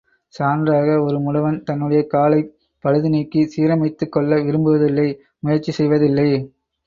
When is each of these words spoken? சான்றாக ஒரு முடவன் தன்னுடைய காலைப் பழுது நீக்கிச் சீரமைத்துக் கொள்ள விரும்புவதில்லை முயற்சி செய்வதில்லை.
சான்றாக 0.33 0.93
ஒரு 1.01 1.17
முடவன் 1.19 1.63
தன்னுடைய 1.63 2.07
காலைப் 2.07 2.49
பழுது 2.83 3.09
நீக்கிச் 3.09 3.53
சீரமைத்துக் 3.53 4.09
கொள்ள 4.09 4.39
விரும்புவதில்லை 4.39 5.07
முயற்சி 5.39 5.71
செய்வதில்லை. 5.71 6.29